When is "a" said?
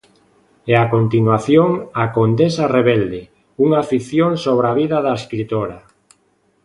0.83-0.85, 2.03-2.05, 4.71-4.75